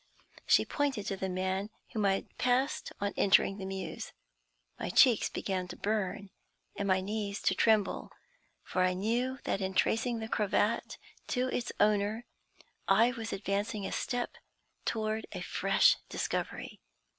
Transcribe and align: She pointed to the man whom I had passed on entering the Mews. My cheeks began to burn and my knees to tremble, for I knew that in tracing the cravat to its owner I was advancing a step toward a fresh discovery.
She 0.47 0.65
pointed 0.65 1.05
to 1.05 1.15
the 1.15 1.29
man 1.29 1.69
whom 1.93 2.05
I 2.05 2.13
had 2.13 2.37
passed 2.39 2.91
on 2.99 3.13
entering 3.15 3.59
the 3.59 3.67
Mews. 3.67 4.13
My 4.79 4.89
cheeks 4.89 5.29
began 5.29 5.67
to 5.67 5.75
burn 5.77 6.31
and 6.75 6.87
my 6.87 7.01
knees 7.01 7.39
to 7.43 7.53
tremble, 7.53 8.11
for 8.63 8.81
I 8.81 8.95
knew 8.95 9.37
that 9.43 9.61
in 9.61 9.75
tracing 9.75 10.17
the 10.17 10.27
cravat 10.27 10.97
to 11.27 11.49
its 11.49 11.71
owner 11.79 12.25
I 12.87 13.11
was 13.11 13.31
advancing 13.31 13.85
a 13.85 13.91
step 13.91 14.37
toward 14.85 15.27
a 15.33 15.41
fresh 15.41 15.97
discovery. 16.09 16.79